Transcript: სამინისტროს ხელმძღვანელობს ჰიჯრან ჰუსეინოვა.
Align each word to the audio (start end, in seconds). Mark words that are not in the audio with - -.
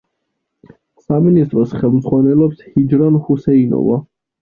სამინისტროს 1.09 1.77
ხელმძღვანელობს 1.83 2.67
ჰიჯრან 2.73 3.25
ჰუსეინოვა. 3.31 4.05